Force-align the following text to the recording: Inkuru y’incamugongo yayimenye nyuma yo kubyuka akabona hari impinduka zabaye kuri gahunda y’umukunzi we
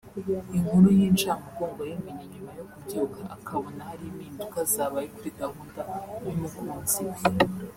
Inkuru 0.55 0.87
y’incamugongo 0.99 1.81
yayimenye 1.89 2.25
nyuma 2.33 2.51
yo 2.59 2.65
kubyuka 2.71 3.21
akabona 3.35 3.81
hari 3.89 4.03
impinduka 4.11 4.57
zabaye 4.73 5.07
kuri 5.15 5.29
gahunda 5.41 5.81
y’umukunzi 6.23 7.01
we 7.09 7.17